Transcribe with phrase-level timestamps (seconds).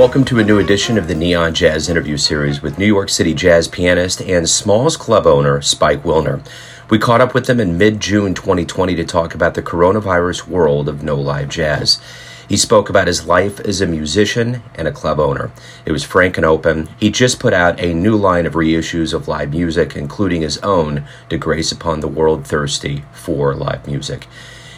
[0.00, 3.34] Welcome to a new edition of the Neon Jazz interview series with New York City
[3.34, 6.42] jazz pianist and Smalls Club owner Spike Wilner.
[6.88, 10.88] We caught up with them in mid June 2020 to talk about the coronavirus world
[10.88, 12.00] of no live jazz.
[12.48, 15.52] He spoke about his life as a musician and a club owner.
[15.84, 16.88] It was frank and open.
[16.98, 21.04] He just put out a new line of reissues of live music, including his own,
[21.28, 24.28] to grace upon the world thirsty for live music.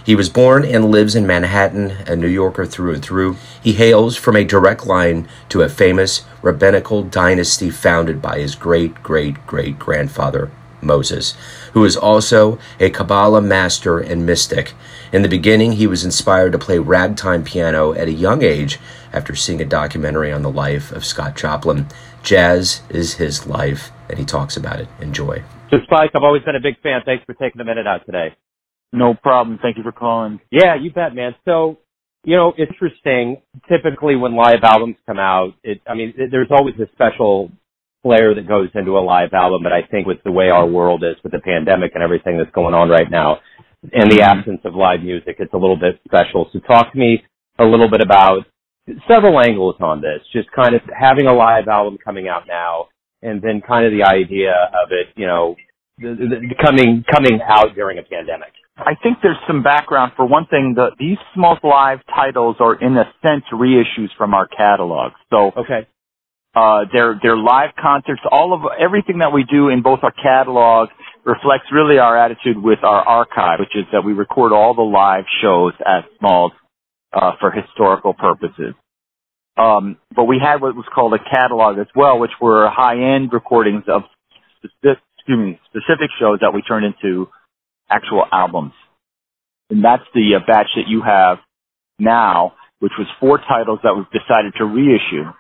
[0.04, 3.36] He was born and lives in Manhattan, a New Yorker through and through.
[3.62, 9.02] He hails from a direct line to a famous rabbinical dynasty founded by his great
[9.02, 11.36] great great grandfather, Moses,
[11.72, 14.72] who is also a Kabbalah master and mystic.
[15.12, 18.80] In the beginning, he was inspired to play ragtime piano at a young age
[19.12, 21.86] after seeing a documentary on the life of Scott Joplin.
[22.22, 24.88] Jazz is his life, and he talks about it.
[25.00, 25.42] Enjoy.
[25.70, 27.02] So, Spike, I've always been a big fan.
[27.04, 28.34] Thanks for taking a minute out today.
[28.92, 29.58] No problem.
[29.62, 30.40] Thank you for calling.
[30.50, 31.34] Yeah, you bet, man.
[31.44, 31.78] So,
[32.24, 33.42] you know, interesting.
[33.68, 37.50] Typically, when live albums come out, it, I mean, it, there's always a special
[38.02, 41.04] flair that goes into a live album, but I think with the way our world
[41.04, 43.38] is with the pandemic and everything that's going on right now,
[43.92, 46.48] in the absence of live music, it's a little bit special.
[46.52, 47.22] So talk to me
[47.58, 48.44] a little bit about
[49.08, 52.88] several angles on this, just kind of having a live album coming out now,
[53.22, 55.56] and then kind of the idea of it, you know,
[55.98, 58.52] the, the, coming coming out during a pandemic.
[58.76, 60.12] I think there's some background.
[60.16, 64.48] For one thing, the, these small live titles are in a sense reissues from our
[64.48, 65.12] catalog.
[65.30, 65.86] So okay.
[66.54, 68.20] Uh, they're, they're live concerts.
[68.30, 70.90] All of, everything that we do in both our catalog
[71.24, 75.24] reflects really our attitude with our archive, which is that we record all the live
[75.40, 76.52] shows at Smalls,
[77.12, 78.74] uh, for historical purposes.
[79.56, 83.84] Um, but we had what was called a catalog as well, which were high-end recordings
[83.88, 84.02] of
[84.58, 87.28] specific, excuse me, specific shows that we turned into
[87.92, 88.72] actual albums.
[89.70, 91.38] And that's the uh, batch that you have
[91.98, 95.30] now, which was four titles that was decided to reissue.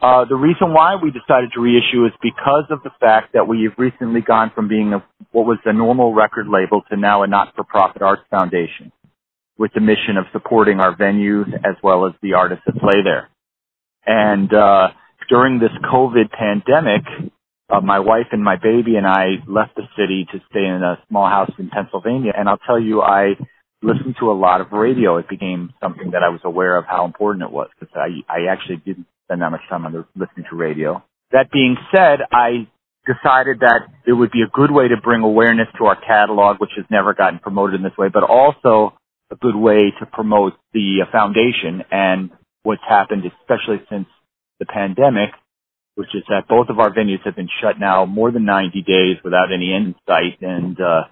[0.00, 3.72] Uh, the reason why we decided to reissue is because of the fact that we've
[3.78, 5.02] recently gone from being a,
[5.32, 8.92] what was a normal record label to now a not-for-profit arts foundation
[9.58, 13.30] with the mission of supporting our venues as well as the artists that play there.
[14.04, 14.88] And uh,
[15.30, 17.32] during this COVID pandemic,
[17.68, 20.98] uh, my wife and my baby and I left the city to stay in a
[21.08, 22.32] small house in Pennsylvania.
[22.36, 23.34] And I'll tell you, I
[23.82, 25.16] listened to a lot of radio.
[25.18, 28.52] It became something that I was aware of how important it was because I, I
[28.52, 31.02] actually didn't spend that much time on the, listening to radio.
[31.32, 32.68] That being said, I
[33.04, 36.70] decided that it would be a good way to bring awareness to our catalog, which
[36.76, 38.94] has never gotten promoted in this way, but also
[39.30, 42.30] a good way to promote the foundation and
[42.62, 44.06] what's happened, especially since
[44.60, 45.30] the pandemic,
[45.96, 49.16] which is that both of our venues have been shut now more than 90 days
[49.24, 51.04] without any end sight, and uh,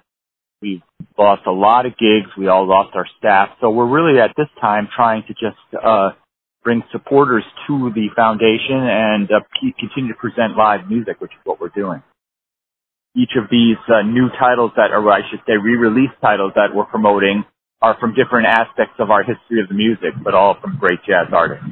[0.60, 0.82] we've
[1.18, 2.30] lost a lot of gigs.
[2.38, 6.10] We all lost our staff, so we're really at this time trying to just uh,
[6.62, 9.40] bring supporters to the foundation and uh,
[9.80, 12.02] continue to present live music, which is what we're doing.
[13.16, 16.86] Each of these uh, new titles that, or I should say, re-release titles that we're
[16.86, 17.44] promoting,
[17.80, 21.32] are from different aspects of our history of the music, but all from great jazz
[21.32, 21.64] artists.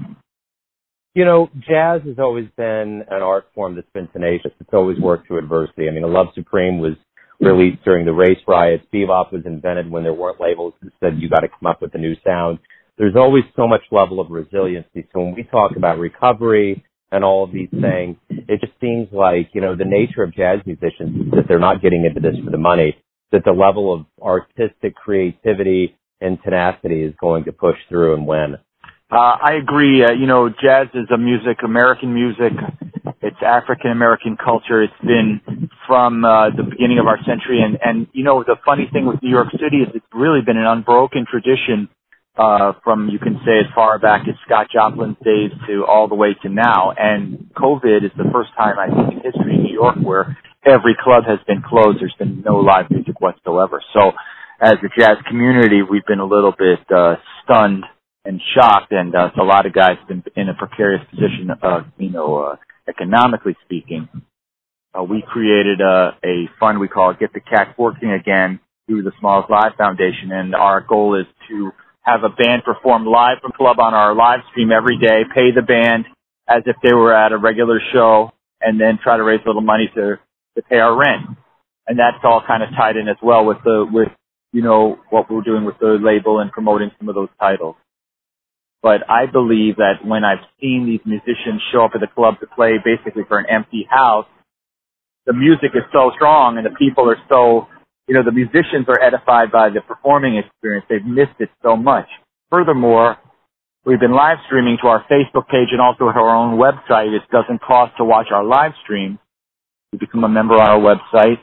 [1.14, 4.52] You know, jazz has always been an art form that's been tenacious.
[4.60, 5.86] It's always worked through adversity.
[5.86, 6.94] I mean, A Love Supreme was
[7.38, 8.84] released during the race riots.
[8.94, 11.94] Bebop was invented when there weren't labels that said you got to come up with
[11.94, 12.60] a new sound.
[12.96, 15.06] There's always so much level of resiliency.
[15.12, 19.50] So when we talk about recovery and all of these things, it just seems like,
[19.52, 22.50] you know, the nature of jazz musicians is that they're not getting into this for
[22.50, 22.96] the money,
[23.32, 28.56] that the level of artistic creativity and tenacity is going to push through and win.
[29.12, 30.02] Uh, I agree.
[30.02, 32.56] Uh, you know, jazz is a music, American music.
[33.20, 34.82] It's African American culture.
[34.82, 37.60] It's been from uh, the beginning of our century.
[37.60, 40.56] And, and, you know, the funny thing with New York City is it's really been
[40.56, 41.90] an unbroken tradition
[42.38, 46.14] uh, from, you can say, as far back as Scott Joplin's days to all the
[46.14, 46.94] way to now.
[46.96, 50.96] And COVID is the first time, I think, in history in New York where every
[50.96, 52.00] club has been closed.
[52.00, 53.82] There's been no live music whatsoever.
[53.92, 54.12] So,
[54.58, 57.84] as a jazz community, we've been a little bit uh, stunned
[58.24, 62.10] and shocked, and uh, a lot of guys been in a precarious position, uh, you
[62.10, 62.56] know, uh,
[62.88, 64.08] economically speaking.
[64.94, 69.12] Uh, we created a, a fund we call Get the Cat Working Again through the
[69.18, 71.72] Smalls Live Foundation, and our goal is to
[72.02, 75.62] have a band perform live from club on our live stream every day, pay the
[75.62, 76.04] band
[76.48, 79.62] as if they were at a regular show, and then try to raise a little
[79.62, 80.18] money to
[80.56, 81.38] to pay our rent.
[81.86, 84.08] And that's all kind of tied in as well with the with
[84.52, 87.76] you know what we're doing with the label and promoting some of those titles.
[88.82, 92.46] But I believe that when I've seen these musicians show up at the club to
[92.48, 94.26] play basically for an empty house,
[95.24, 97.68] the music is so strong and the people are so,
[98.08, 100.84] you know, the musicians are edified by the performing experience.
[100.90, 102.08] They've missed it so much.
[102.50, 103.18] Furthermore,
[103.86, 107.14] we've been live streaming to our Facebook page and also at our own website.
[107.14, 109.20] It doesn't cost to watch our live stream.
[109.92, 111.38] You become a member on our website,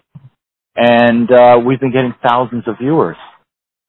[0.75, 3.15] and uh, we've been getting thousands of viewers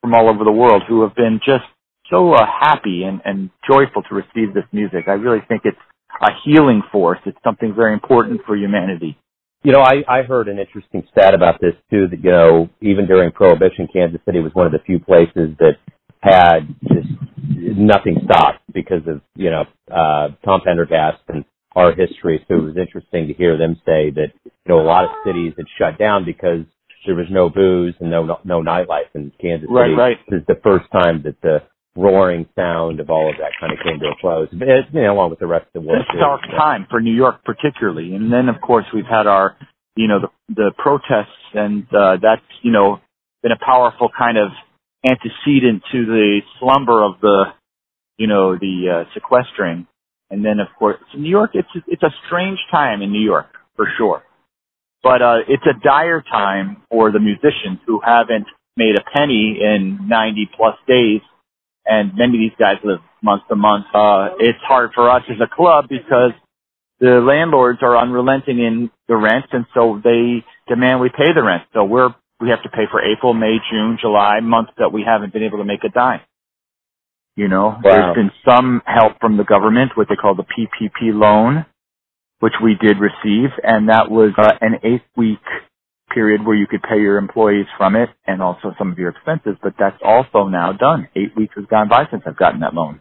[0.02, 1.64] from all over the world who have been just
[2.11, 5.05] so uh, happy and, and joyful to receive this music.
[5.07, 5.79] I really think it's
[6.21, 7.19] a healing force.
[7.25, 9.17] It's something very important for humanity.
[9.62, 13.07] You know, I, I heard an interesting stat about this too, that, you know, even
[13.07, 15.77] during Prohibition, Kansas City was one of the few places that
[16.23, 17.09] had just
[17.47, 21.45] nothing stopped because of, you know, uh, Tom Pendergast and
[21.77, 22.45] our history.
[22.49, 25.53] So it was interesting to hear them say that, you know, a lot of cities
[25.57, 26.65] had shut down because
[27.07, 29.73] there was no booze and no, no, no nightlife in Kansas City.
[29.73, 30.17] Right, right.
[30.29, 31.62] This is the first time that the
[31.96, 34.48] roaring sound of all of that kind of came to a close.
[34.52, 36.02] You know, along with the rest of the world.
[36.02, 38.14] It's a dark time for New York particularly.
[38.14, 39.56] And then of course we've had our,
[39.96, 43.00] you know, the, the protests and, uh, that's, you know,
[43.42, 44.50] been a powerful kind of
[45.04, 47.44] antecedent to the slumber of the,
[48.19, 49.87] you know, the, uh, sequestering.
[50.31, 53.87] And then of course, New York, it's, it's a strange time in New York for
[53.98, 54.22] sure.
[55.02, 58.46] But, uh, it's a dire time for the musicians who haven't
[58.76, 61.22] made a penny in 90 plus days
[61.90, 63.87] and many of these guys live month to month.
[63.92, 66.32] Uh, it's hard for us as a club because
[67.00, 71.64] the landlords are unrelenting in the rent, and so they demand we pay the rent.
[71.75, 75.32] So we're we have to pay for April, May, June, July months that we haven't
[75.32, 76.20] been able to make a dime.
[77.37, 77.81] You know, Wow.
[77.82, 81.66] there's been some help from the government, what they call the PPP loan,
[82.38, 85.44] which we did receive, and that was uh, an eight week
[86.11, 89.57] period where you could pay your employees from it and also some of your expenses,
[89.62, 91.09] but that's also now done.
[91.17, 93.01] Eight weeks has gone by since I've gotten that loan.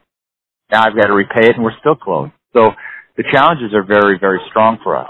[0.72, 2.32] Now I've got to repay it and we're still closed.
[2.54, 2.72] So
[3.18, 5.08] the challenges are very, very strong for us.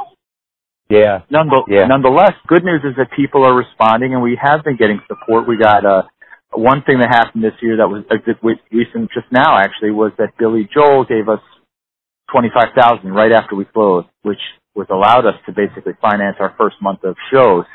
[0.89, 1.21] Yeah.
[1.29, 1.85] Nonetheless, Yeah.
[1.85, 5.47] nonetheless, good news is that people are responding and we have been getting support.
[5.47, 6.03] We got, uh,
[6.51, 8.37] one thing that happened this year that was a good
[8.71, 11.41] recent just now actually was that Billy Joel gave us
[12.31, 14.39] 25,000 right after we closed, which
[14.75, 17.65] was allowed us to basically finance our first month of shows.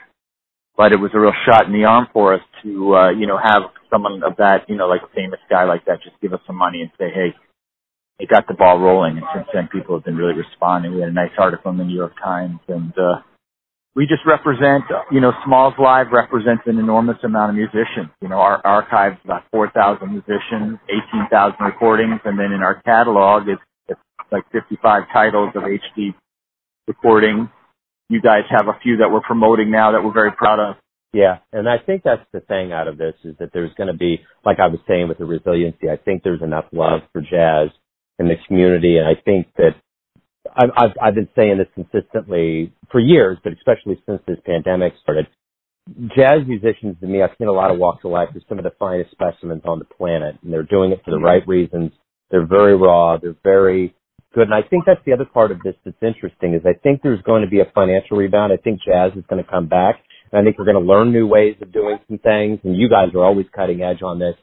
[0.76, 3.38] But it was a real shot in the arm for us to, uh, you know,
[3.38, 6.40] have someone of that, you know, like a famous guy like that just give us
[6.46, 7.34] some money and say, hey,
[8.18, 9.18] it got the ball rolling.
[9.18, 10.94] And since then, people have been really responding.
[10.94, 13.22] We had a nice article in the New York Times, and uh,
[13.94, 18.10] we just represent, you know, Smalls Live represents an enormous amount of musicians.
[18.20, 20.78] You know, our archive's about 4,000 musicians,
[21.14, 24.00] 18,000 recordings, and then in our catalog, it's, it's
[24.32, 26.14] like 55 titles of HD
[26.88, 27.48] recordings.
[28.08, 30.76] You guys have a few that we're promoting now that we're very proud of.
[31.12, 33.96] Yeah, and I think that's the thing out of this is that there's going to
[33.96, 37.70] be, like I was saying with the resiliency, I think there's enough love for jazz
[38.18, 39.76] in the community, and I think that
[40.56, 45.28] I've, I've, I've been saying this consistently for years, but especially since this pandemic started.
[46.16, 48.30] Jazz musicians, to me, I've seen a lot of walks of life.
[48.32, 51.18] They're some of the finest specimens on the planet, and they're doing it for the
[51.18, 51.92] right reasons.
[52.30, 53.18] They're very raw.
[53.18, 53.94] They're very
[54.34, 54.48] good.
[54.48, 57.22] And I think that's the other part of this that's interesting is I think there's
[57.22, 58.52] going to be a financial rebound.
[58.52, 59.96] I think jazz is going to come back.
[60.32, 62.60] And I think we're going to learn new ways of doing some things.
[62.64, 64.34] And you guys are always cutting edge on this.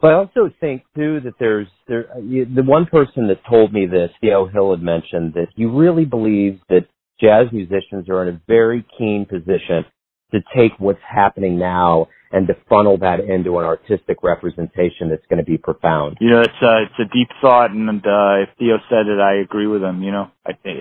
[0.00, 4.10] But I also think too that there's there the one person that told me this,
[4.20, 6.86] Theo Hill had mentioned that he really believes that
[7.20, 9.84] jazz musicians are in a very keen position
[10.30, 15.38] to take what's happening now and to funnel that into an artistic representation that's going
[15.38, 16.18] to be profound.
[16.20, 19.40] You know, it's a it's a deep thought, and uh, if Theo said it, I
[19.40, 20.02] agree with him.
[20.02, 20.78] You know, I think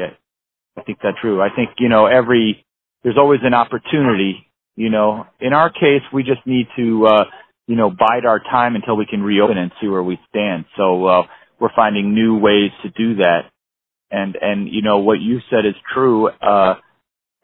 [0.77, 1.41] I think that's true.
[1.41, 2.65] I think you know every
[3.03, 4.45] there's always an opportunity.
[4.75, 7.23] You know, in our case, we just need to uh,
[7.67, 10.65] you know bide our time until we can reopen and see where we stand.
[10.75, 11.23] So uh,
[11.59, 13.49] we're finding new ways to do that,
[14.11, 16.27] and and you know what you said is true.
[16.27, 16.75] Uh,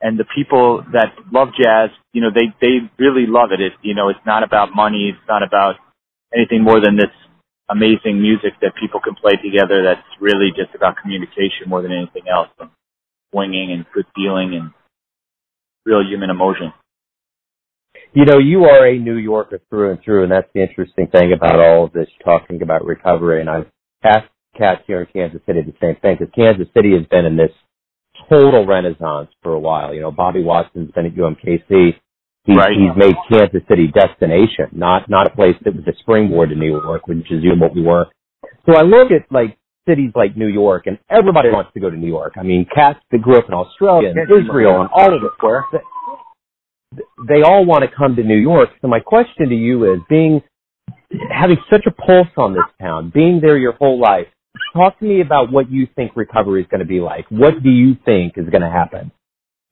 [0.04, 3.62] and the people that love jazz, you know, they they really love it.
[3.64, 5.16] It you know, it's not about money.
[5.16, 5.76] It's not about
[6.36, 7.10] anything more than this
[7.70, 9.82] amazing music that people can play together.
[9.82, 12.70] That's really just about communication more than anything else, and
[13.32, 14.72] swinging and good feeling and
[15.86, 16.74] real human emotion.
[18.12, 21.34] You know, you are a New Yorker through and through, and that's the interesting thing
[21.34, 23.40] about all of this talking about recovery.
[23.40, 23.72] And I've
[24.04, 27.38] asked cats here in Kansas City the same thing because Kansas City has been in
[27.38, 27.52] this
[28.30, 29.94] total renaissance for a while.
[29.94, 31.96] You know, Bobby Watson's been at UMKC.
[32.46, 32.76] He's, Right.
[32.78, 36.78] he's made Kansas City destination, not not a place that was a springboard to New
[36.82, 38.08] York, which is you know, what we were.
[38.66, 41.96] So I look at like cities like New York, and everybody wants to go to
[41.96, 42.34] New York.
[42.38, 45.32] I mean, cats that grew up in Australia and Israel and all of it.
[45.38, 45.64] Square.
[47.28, 48.70] They all want to come to New York.
[48.82, 50.42] So my question to you is, being
[51.32, 54.28] having such a pulse on this town, being there your whole life,
[54.74, 57.26] talk to me about what you think recovery is going to be like.
[57.30, 59.12] What do you think is going to happen?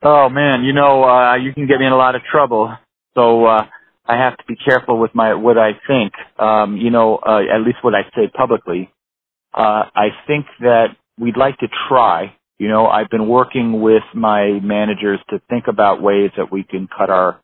[0.04, 2.76] Oh man, you know, uh, you can get me in a lot of trouble.
[3.14, 3.66] So, uh,
[4.06, 6.14] I have to be careful with my, what I think.
[6.40, 8.92] Um, you know, uh, at least what I say publicly.
[9.54, 12.36] Uh, I think that we'd like to try.
[12.58, 16.88] You know, I've been working with my managers to think about ways that we can
[16.88, 17.40] cut our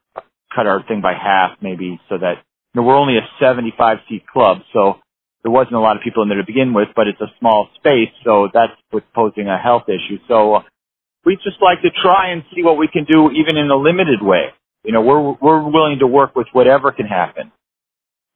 [0.56, 2.36] cut our thing by half, maybe, so that
[2.74, 4.96] you know, we're only a 75 seat club, so
[5.44, 7.70] there wasn't a lot of people in there to begin with, but it's a small
[7.76, 10.18] space, so that's what's posing a health issue.
[10.28, 10.62] So uh,
[11.26, 14.22] we just like to try and see what we can do, even in a limited
[14.22, 14.48] way.
[14.84, 17.52] You know, we're we're willing to work with whatever can happen.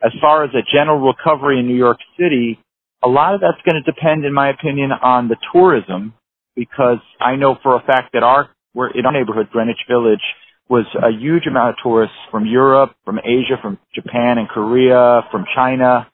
[0.04, 2.60] As far as a general recovery in New York City,
[3.04, 6.14] a lot of that's going to depend, in my opinion, on the tourism,
[6.56, 10.24] because I know for a fact that our we're in our neighborhood, Greenwich Village,
[10.70, 15.46] was a huge amount of tourists from Europe, from Asia, from Japan and Korea, from
[15.56, 16.08] China,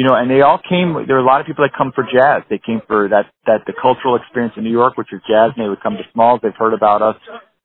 [0.00, 0.96] you know, and they all came.
[1.06, 2.40] There are a lot of people that come for jazz.
[2.48, 5.62] They came for that that the cultural experience in New York, which is jazz, and
[5.62, 6.40] they would come to Smalls.
[6.42, 7.16] They've heard about us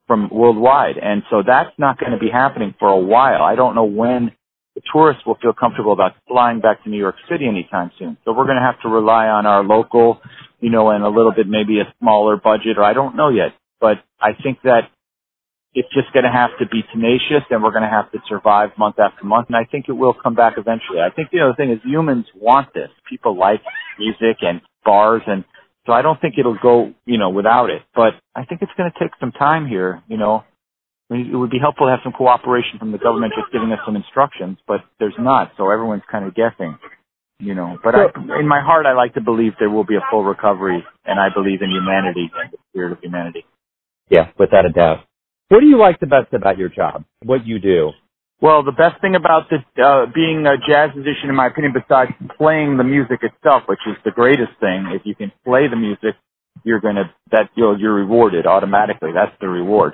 [0.05, 3.41] from worldwide, and so that's not going to be happening for a while.
[3.41, 4.33] I don't know when
[4.75, 8.17] the tourists will feel comfortable about flying back to New York City anytime soon.
[8.25, 10.19] So we're going to have to rely on our local,
[10.59, 13.55] you know, and a little bit maybe a smaller budget, or I don't know yet.
[13.79, 14.91] But I think that
[15.75, 18.69] it's just going to have to be tenacious and we're going to have to survive
[18.77, 19.47] month after month.
[19.47, 20.99] And I think it will come back eventually.
[21.03, 22.89] I think you know the other thing is humans want this.
[23.09, 23.61] People like
[23.99, 25.43] music and bars and
[25.85, 27.83] so I don't think it'll go, you know, without it.
[27.93, 30.43] But I think it's going to take some time here, you know.
[31.09, 33.71] I mean, it would be helpful to have some cooperation from the government just giving
[33.71, 35.51] us some instructions, but there's not.
[35.57, 36.79] So everyone's kind of guessing,
[37.39, 37.77] you know.
[37.83, 38.05] But I,
[38.39, 41.27] in my heart, I like to believe there will be a full recovery and I
[41.31, 43.45] believe in humanity and the spirit of humanity.
[44.09, 45.05] Yeah, without a doubt.
[45.49, 47.05] What do you like the best about your job?
[47.23, 47.91] What you do?
[48.41, 52.11] Well, the best thing about this, uh, being a jazz musician, in my opinion, besides
[52.37, 56.15] playing the music itself, which is the greatest thing, if you can play the music,
[56.63, 59.11] you're gonna, that, you're, you're rewarded automatically.
[59.13, 59.93] That's the reward.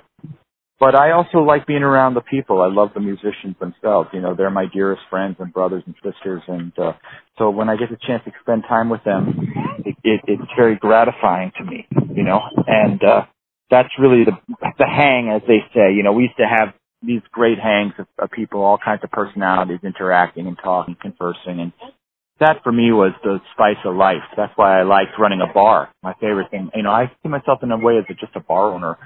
[0.80, 2.62] But I also like being around the people.
[2.62, 4.10] I love the musicians themselves.
[4.14, 6.42] You know, they're my dearest friends and brothers and sisters.
[6.48, 6.94] And, uh,
[7.38, 9.54] so when I get the chance to spend time with them,
[9.86, 13.26] it, it, it's very gratifying to me, you know, and, uh,
[13.72, 14.38] that's really the
[14.78, 15.94] the hang, as they say.
[15.96, 19.10] You know, we used to have these great hangs of, of people, all kinds of
[19.10, 21.72] personalities interacting and talking, conversing, and
[22.40, 24.26] that for me was the spice of life.
[24.36, 25.90] That's why I liked running a bar.
[26.04, 28.40] My favorite thing, you know, I see myself in a way as a, just a
[28.42, 28.98] bar owner.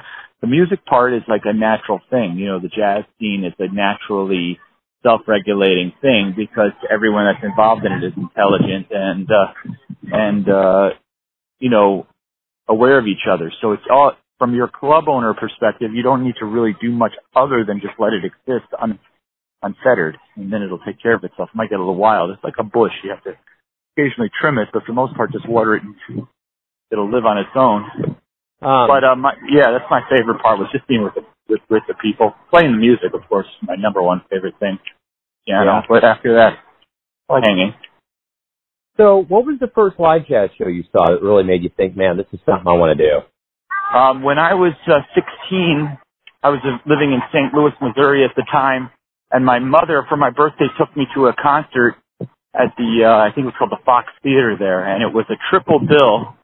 [0.42, 2.38] The music part is like a natural thing.
[2.38, 4.60] You know, the jazz scene is a naturally
[5.04, 9.54] self-regulating thing because everyone that's involved in it is intelligent and uh
[10.12, 10.90] and uh
[11.60, 12.08] you know
[12.68, 13.52] aware of each other.
[13.62, 17.14] So it's all from your club owner perspective, you don't need to really do much
[17.36, 19.00] other than just let it exist un,
[19.62, 21.50] unfettered, and then it'll take care of itself.
[21.54, 22.32] It might get a little wild.
[22.32, 22.92] It's like a bush.
[23.04, 23.34] You have to
[23.98, 26.28] occasionally trim it, but for the most part, just water it and
[26.92, 27.84] it'll live on its own.
[28.62, 31.62] Um, but um, my, yeah, that's my favorite part was just being with the with,
[31.70, 33.14] with the people, playing the music.
[33.14, 34.80] Of course, my number one favorite thing.
[35.46, 35.82] Yeah, yeah.
[35.88, 36.58] but after that,
[37.30, 37.74] hanging.
[38.98, 41.98] So, what was the first live jazz show you saw that really made you think,
[41.98, 43.20] man, this is something I want to do?
[43.94, 45.98] Um, when I was uh, 16,
[46.44, 47.54] I was uh, living in St.
[47.54, 48.90] Louis, Missouri at the time,
[49.32, 51.96] and my mother, for my birthday, took me to a concert
[52.54, 55.26] at the, uh, I think it was called the Fox Theater there, and it was
[55.30, 56.36] a triple bill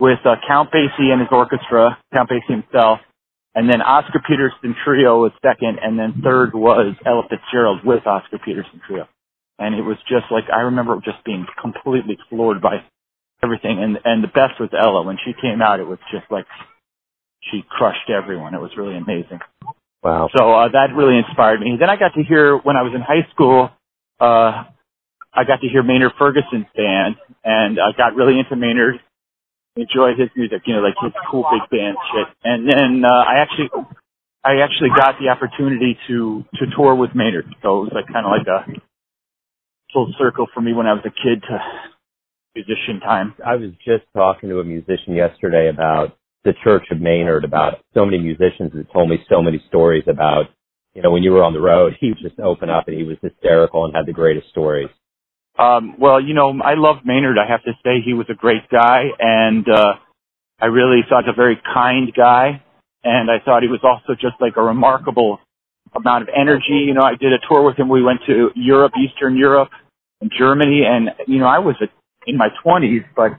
[0.00, 3.00] with uh, Count Basie and his orchestra, Count Basie himself,
[3.54, 8.38] and then Oscar Peterson Trio was second, and then third was Ella Fitzgerald with Oscar
[8.38, 9.08] Peterson Trio.
[9.58, 12.82] And it was just like, I remember just being completely floored by
[13.42, 13.82] everything.
[13.82, 15.02] And and the best was Ella.
[15.02, 16.46] When she came out, it was just like
[17.50, 18.54] she crushed everyone.
[18.54, 19.40] It was really amazing.
[20.02, 20.28] Wow.
[20.36, 21.76] So uh, that really inspired me.
[21.78, 23.70] Then I got to hear when I was in high school.
[24.20, 24.64] Uh,
[25.34, 29.00] I got to hear Maynard Ferguson's band, and I got really into Maynard.
[29.74, 32.28] Enjoyed his music, you know, like his cool big band shit.
[32.44, 33.70] And then uh, I actually,
[34.44, 37.46] I actually got the opportunity to to tour with Maynard.
[37.62, 38.68] So it was like kind of like a
[39.94, 41.56] full circle for me when I was a kid to
[42.54, 43.34] musician time.
[43.44, 48.04] I was just talking to a musician yesterday about the Church of Maynard, about so
[48.04, 50.46] many musicians that told me so many stories about,
[50.94, 53.04] you know, when you were on the road, he would just open up and he
[53.04, 54.88] was hysterical and had the greatest stories.
[55.58, 57.36] Um, well, you know, I loved Maynard.
[57.38, 59.94] I have to say he was a great guy and, uh,
[60.60, 62.62] I really thought a very kind guy.
[63.04, 65.40] And I thought he was also just like a remarkable
[65.94, 66.86] amount of energy.
[66.86, 67.88] You know, I did a tour with him.
[67.88, 69.70] We went to Europe, Eastern Europe,
[70.20, 71.86] and Germany, and you know, I was a
[72.26, 73.32] in my 20s, but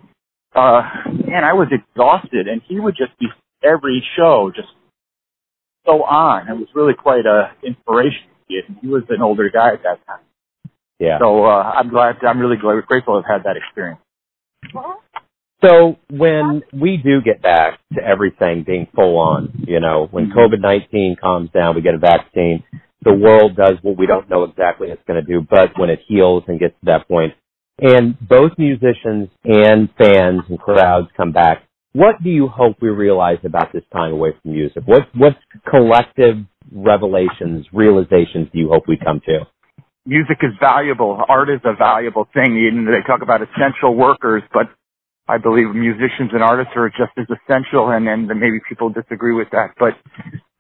[0.55, 0.81] uh,
[1.25, 3.27] man, I was exhausted, and he would just be
[3.63, 4.69] every show just
[5.85, 6.47] so on.
[6.47, 8.27] It was really quite a inspiration.
[8.47, 10.19] He was an older guy at that time.
[10.99, 11.17] Yeah.
[11.19, 12.17] So uh, I'm glad.
[12.27, 13.99] I'm really glad, grateful to have had that experience.
[15.63, 20.37] So when we do get back to everything being full on, you know, when mm-hmm.
[20.37, 22.63] COVID-19 calms down, we get a vaccine,
[23.01, 25.99] the world does what we don't know exactly it's going to do, but when it
[26.07, 27.33] heals and gets to that point,
[27.79, 31.63] and both musicians and fans and crowds come back.
[31.93, 34.83] What do you hope we realize about this time away from music?
[34.85, 35.33] What what
[35.69, 36.37] collective
[36.71, 39.45] revelations, realizations do you hope we come to?
[40.05, 41.21] Music is valuable.
[41.29, 42.57] Art is a valuable thing.
[42.57, 44.67] Even they talk about essential workers, but
[45.27, 47.89] I believe musicians and artists are just as essential.
[47.89, 49.93] And and maybe people disagree with that, but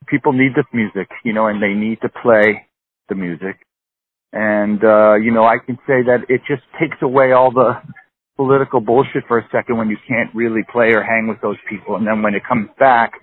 [0.07, 2.67] people need this music, you know, and they need to play
[3.09, 3.57] the music.
[4.33, 7.73] And, uh, you know, I can say that it just takes away all the
[8.35, 11.95] political bullshit for a second when you can't really play or hang with those people.
[11.95, 13.13] And then when it comes back,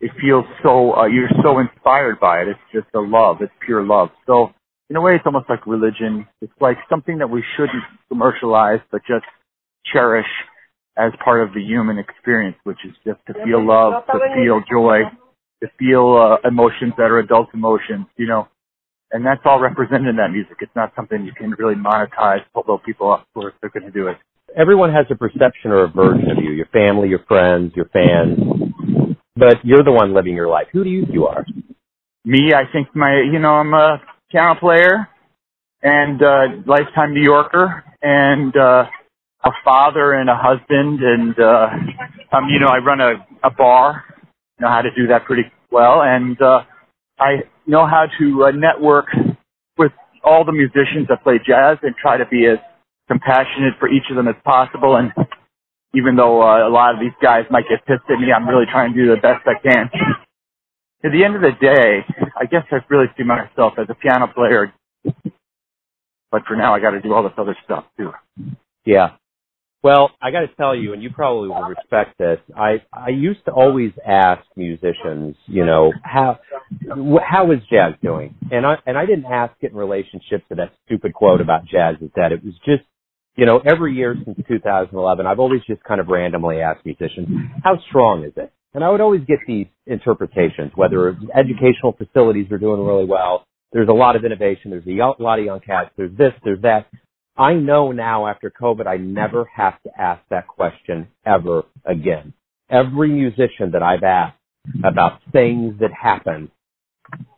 [0.00, 2.48] it feels so, uh, you're so inspired by it.
[2.48, 3.38] It's just a love.
[3.40, 4.10] It's pure love.
[4.26, 4.52] So
[4.88, 6.28] in a way, it's almost like religion.
[6.40, 9.24] It's like something that we shouldn't commercialize, but just
[9.92, 10.28] cherish
[10.96, 15.00] as part of the human experience, which is just to feel love, to feel joy,
[15.64, 18.46] to feel uh, emotions that are adult emotions, you know
[19.12, 20.56] and that's all represented in that music.
[20.60, 24.08] It's not something you can really monetize, although people, of course, they're going to do
[24.08, 24.16] it.
[24.56, 28.38] Everyone has a perception or a version of you, your family, your friends, your fans,
[29.36, 30.66] but you're the one living your life.
[30.72, 31.44] Who do you think you are?
[32.24, 35.08] Me, I think my, you know, I'm a piano player
[35.82, 38.84] and uh lifetime New Yorker and uh
[39.44, 41.68] a father and a husband and uh
[42.36, 44.04] um you know I run a a bar
[44.58, 46.60] know how to do that pretty well and uh
[47.18, 49.06] I know how to uh, network
[49.78, 49.92] with
[50.24, 52.58] all the musicians that play jazz and try to be as
[53.08, 54.96] compassionate for each of them as possible.
[54.96, 55.12] And
[55.94, 58.66] even though uh, a lot of these guys might get pissed at me, I'm really
[58.70, 59.90] trying to do the best I can.
[61.04, 62.04] At the end of the day,
[62.36, 64.72] I guess I really see myself as a piano player.
[66.32, 68.12] But for now, I got to do all this other stuff too.
[68.84, 69.12] Yeah.
[69.86, 72.40] Well, I got to tell you, and you probably will respect this.
[72.56, 76.40] I I used to always ask musicians, you know, how
[77.22, 78.34] how is jazz doing?
[78.50, 81.94] And I and I didn't ask it in relationship to that stupid quote about jazz
[82.00, 82.32] is dead.
[82.32, 82.82] It was just,
[83.36, 87.28] you know, every year since 2011, I've always just kind of randomly asked musicians,
[87.62, 88.52] how strong is it?
[88.74, 93.88] And I would always get these interpretations, whether educational facilities are doing really well, there's
[93.88, 96.86] a lot of innovation, there's a lot of young cats, there's this, there's that.
[97.38, 102.32] I know now after COVID, I never have to ask that question ever again.
[102.70, 104.38] Every musician that I've asked
[104.82, 106.48] about things that happened,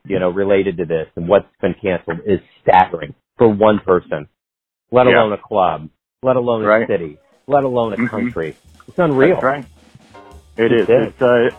[0.07, 4.29] you know, related to this and what's been canceled is staggering for one person,
[4.91, 5.19] let Yeah.
[5.21, 5.89] alone a club,
[6.23, 8.09] let alone a city, let alone a Mhm.
[8.09, 8.57] country.
[8.87, 9.35] It's unreal.
[9.35, 9.67] That's right.
[10.57, 10.89] It It is.
[10.89, 11.09] is.
[11.09, 11.51] It's a,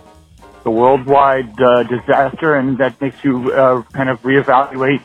[0.66, 5.02] a worldwide uh, disaster, and that makes you uh, kind of reevaluate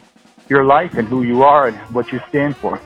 [0.49, 2.81] your life and who you are and what you stand for.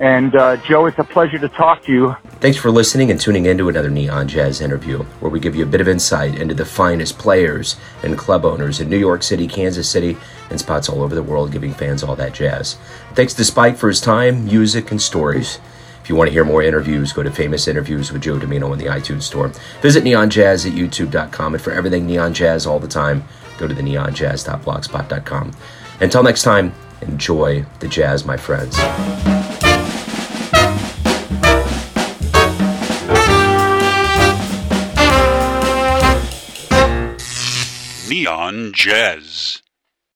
[0.00, 2.16] And uh, Joe, it's a pleasure to talk to you.
[2.40, 5.62] Thanks for listening and tuning in to another Neon Jazz interview, where we give you
[5.62, 9.46] a bit of insight into the finest players and club owners in New York City,
[9.46, 10.16] Kansas City,
[10.48, 12.78] and spots all over the world, giving fans all that jazz.
[13.14, 15.58] Thanks to Spike for his time, music, and stories.
[16.02, 18.78] If you want to hear more interviews, go to Famous Interviews with Joe Dimino in
[18.78, 19.48] the iTunes Store.
[19.82, 23.22] Visit neonjazz at youtube.com, and for everything Neon Jazz all the time,
[23.58, 25.52] go to the neonjazz.blogspot.com.
[26.00, 28.78] Until next time, enjoy the jazz, my friends.
[38.10, 39.59] Neon Jazz.